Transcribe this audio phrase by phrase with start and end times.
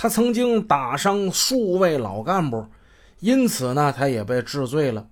[0.00, 2.64] 他曾经打伤数位老干部，
[3.18, 5.04] 因此呢，他也被治罪了，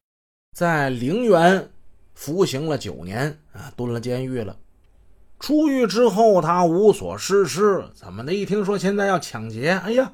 [0.54, 1.68] 在陵园
[2.14, 4.57] 服刑了九年啊，蹲了监狱了。
[5.41, 8.32] 出狱之后，他无所事事，怎么的？
[8.32, 10.12] 一听说现在要抢劫，哎呀，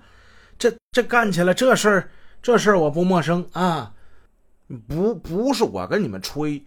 [0.59, 2.09] 这这干起来这事儿，
[2.41, 3.93] 这事儿我不陌生啊，
[4.89, 6.65] 不不是我跟你们吹，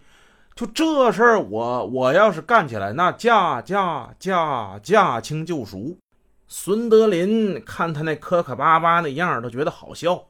[0.54, 5.98] 就这事儿，我我要是干起来，那驾驾驾驾轻就熟。
[6.48, 10.28] 孙德林看他那磕磕巴巴那样都觉得好笑，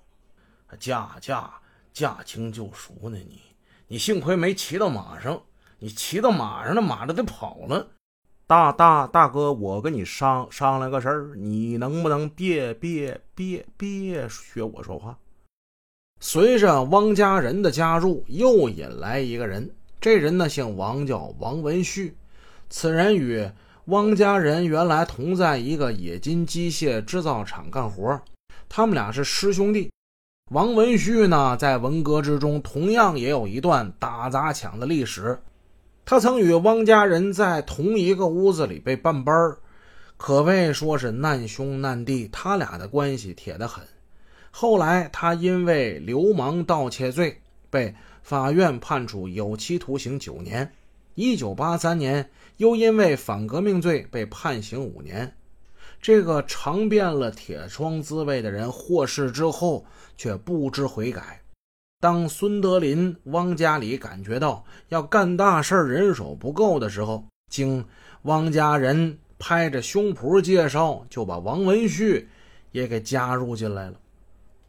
[0.78, 1.52] 驾驾
[1.92, 3.40] 驾轻就熟呢，你
[3.88, 5.42] 你幸亏没骑到马上，
[5.78, 7.88] 你骑到马上，那马都得跑了。
[8.46, 15.18] 大大大哥，我跟你商商量个事儿，你能不能别别别别学我说话？
[16.20, 19.70] 随着汪家人的加入，又引来一个人。
[20.00, 22.16] 这人呢姓王，叫王文旭。
[22.70, 23.50] 此人与
[23.86, 28.20] 汪家人原来同在一个冶金机械制造厂干活，
[28.68, 29.92] 他们俩是师兄弟。
[30.50, 35.38] 王文旭呢，在文革之中同样也有一段打砸抢的历史。
[36.04, 39.56] 他曾与汪家人在同一个屋子里被办班
[40.16, 42.28] 可谓说是难兄难弟。
[42.32, 43.84] 他俩的关系铁得很。
[44.50, 47.40] 后来他因为流氓盗窃罪
[47.70, 50.72] 被法院判处有期徒刑九年。
[51.16, 55.34] 一九八三年又因为反革命罪被判刑五年。
[56.00, 59.86] 这个尝遍了铁窗滋味的人获释之后，
[60.18, 61.40] 却不知悔改。
[62.00, 67.82] 当孙德林、汪家里感觉到要干大事人手不够的时候，经
[68.24, 72.28] 汪家人拍着胸脯介绍，就把王文旭
[72.72, 73.98] 也给加入进来了。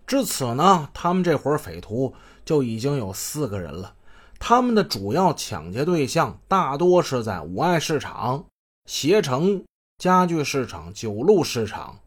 [0.08, 2.14] 至此呢，他们这伙匪徒
[2.46, 3.94] 就已经有四个人了。
[4.40, 8.46] 他们的主要抢劫对象大多是在五爱市场、
[8.86, 9.64] 携程
[9.98, 12.00] 家具市场、九路市场，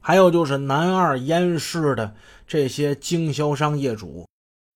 [0.00, 2.14] 还有就是南二烟市的
[2.46, 4.26] 这些经销商业主。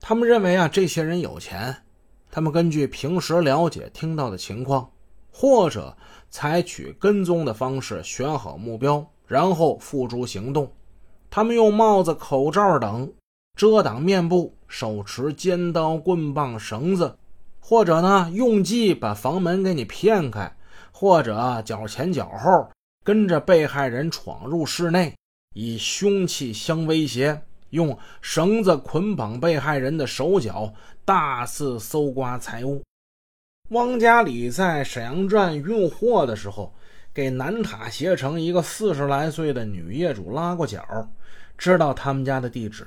[0.00, 1.83] 他们认为啊，这些人有钱。
[2.31, 4.91] 他们根据平时了解听到的情况，
[5.31, 5.97] 或者
[6.31, 10.72] 采取跟踪的方式选好目标，然后付诸行动。
[11.31, 13.12] 他们用帽子、口罩等
[13.54, 17.16] 遮挡面部，手持尖刀、棍棒、绳子，
[17.60, 20.56] 或者呢用计把房门给你骗开，
[20.92, 22.69] 或者脚前脚后
[23.04, 25.15] 跟着被害人闯入室内，
[25.54, 27.42] 以凶器相威胁。
[27.70, 30.72] 用绳子捆绑被害人的手脚，
[31.04, 32.81] 大肆搜刮财物。
[33.71, 36.72] 汪家里在沈阳站运货的时候，
[37.12, 40.84] 给南塔携程一个四十来岁的女业主拉过脚，
[41.59, 42.86] 知道他们家的地址，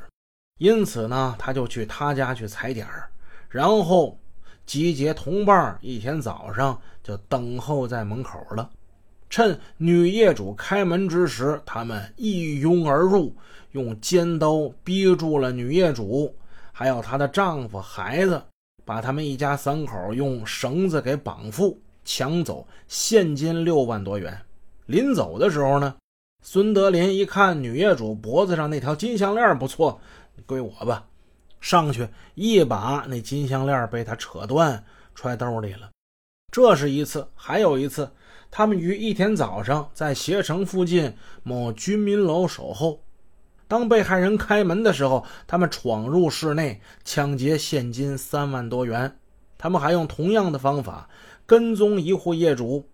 [0.57, 3.09] 因此呢，他就去他家去踩点儿，
[3.50, 4.19] 然后
[4.66, 8.69] 集结同伴，一天早上就等候在门口了。
[9.29, 13.35] 趁女业主开门之时，他们一拥而入。
[13.73, 16.34] 用尖刀逼住了女业主，
[16.72, 18.41] 还有她的丈夫、孩子，
[18.85, 24.35] 把他们一家三口用绳子给绑缚，抢走现金六万多元。
[24.85, 25.94] 临走的时候呢，
[26.41, 30.00] 孙德林一看女业主脖子上那条金项链不错，
[30.45, 31.05] 归我吧，
[31.59, 34.83] 上去一把那金项链被他扯断，
[35.15, 35.89] 揣兜里了。
[36.51, 38.09] 这是一次，还有一次，
[38.49, 43.01] 他们于一天早上在携程附近某居民楼守候。
[43.67, 49.19] 当被害人开门的时候，他们闯入室内抢劫现金三万多元。
[49.57, 51.09] 他们还用同样的方法
[51.45, 52.87] 跟踪一户业主，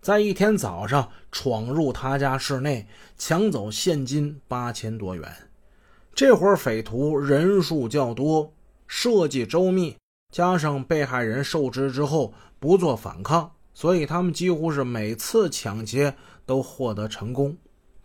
[0.00, 2.86] 在一天早上闯入他家室内
[3.18, 5.34] 抢走现金八千多元。
[6.14, 8.52] 这伙匪徒人数较多，
[8.86, 9.96] 设计周密，
[10.30, 16.14] 加上被害人受制之后不做反抗，所以他们几乎是每次抢劫
[16.46, 17.56] 都获得成功。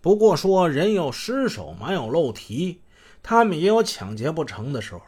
[0.02, 2.82] 不过说人有失手，马有漏蹄，
[3.22, 5.02] 他们也有抢劫不成的时候。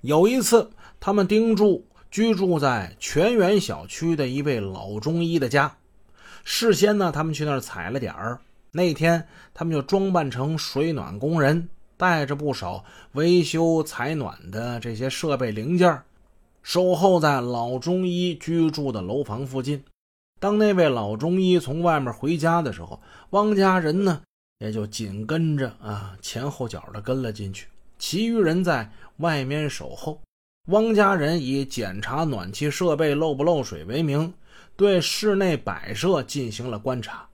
[0.00, 5.76] 有一次，他们盯住居住在全园小区的一位老中医的家，
[6.44, 8.40] 事先呢，他们去那儿踩了点儿。
[8.70, 11.68] 那天，他们就装扮成水暖工人，
[12.02, 16.02] 带着不少维修采暖的这些设备零件，
[16.60, 19.84] 守候在老中医居住的楼房附近。
[20.40, 23.00] 当那位老中医从外面回家的时候，
[23.30, 24.20] 汪家人呢
[24.58, 27.68] 也就紧跟着啊，前后脚的跟了进去。
[28.00, 30.20] 其余人在外面守候。
[30.70, 34.34] 汪家人以检查暖气设备漏不漏水为名，
[34.76, 37.28] 对室内摆设进行了观察。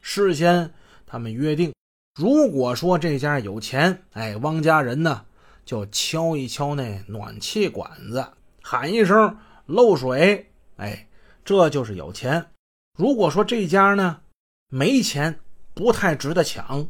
[0.00, 0.72] 事先
[1.04, 1.72] 他们约定，
[2.14, 5.24] 如果说这家有钱，哎，汪家人呢
[5.64, 8.26] 就敲一敲那暖气管子，
[8.60, 11.08] 喊一声漏水，哎，
[11.42, 12.44] 这就是有钱。
[12.98, 14.20] 如果说这家呢
[14.68, 15.40] 没钱，
[15.72, 16.86] 不太值得抢，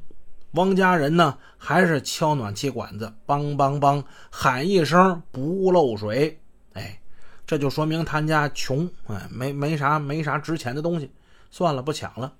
[0.54, 6.40] 汪家人呢还是敲暖气管子，梆梆梆喊一声不漏水。
[6.72, 7.00] 哎，
[7.46, 11.12] 这就说明他家穷，哎，没没啥没啥值钱的东西，
[11.48, 12.32] 算了，不抢了。